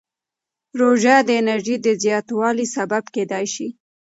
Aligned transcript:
روژه 0.79 1.15
د 1.27 1.29
انرژۍ 1.41 1.75
د 1.81 1.87
زیاتوالي 2.03 2.65
سبب 2.75 3.03
کېدای 3.15 3.45
شي. 3.53 3.67